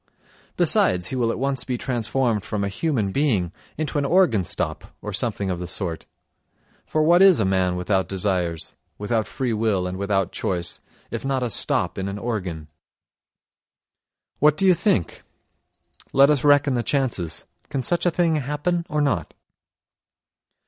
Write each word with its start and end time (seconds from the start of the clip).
Besides, 0.57 1.09
he 1.09 1.15
will 1.15 1.29
at 1.29 1.37
once 1.37 1.63
be 1.63 1.77
transformed 1.77 2.43
from 2.43 2.63
a 2.63 2.69
human 2.69 3.11
being 3.11 3.51
into 3.77 3.99
an 3.99 4.03
organ 4.05 4.43
stop 4.43 4.85
or 4.99 5.13
something 5.13 5.51
of 5.51 5.59
the 5.59 5.67
sort; 5.67 6.07
for 6.87 7.03
what 7.03 7.21
is 7.21 7.39
a 7.39 7.45
man 7.45 7.75
without 7.75 8.09
desires, 8.09 8.73
without 8.97 9.27
free 9.27 9.53
will 9.53 9.85
and 9.85 9.97
without 9.99 10.31
choice, 10.31 10.79
if 11.11 11.23
not 11.23 11.43
a 11.43 11.51
stop 11.51 11.99
in 11.99 12.07
an 12.07 12.17
organ? 12.17 12.67
What 14.39 14.57
do 14.57 14.65
you 14.65 14.73
think? 14.73 15.21
Let 16.13 16.31
us 16.31 16.43
reckon 16.43 16.73
the 16.73 16.81
chances—can 16.81 17.83
such 17.83 18.07
a 18.07 18.09
thing 18.09 18.37
happen 18.37 18.87
or 18.89 19.01
not? 19.01 19.35